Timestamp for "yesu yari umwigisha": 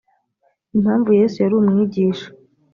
1.19-2.27